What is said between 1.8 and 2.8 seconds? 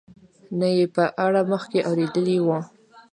اورېدلي وو.